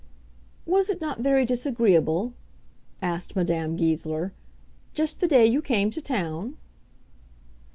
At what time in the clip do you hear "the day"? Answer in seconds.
5.19-5.45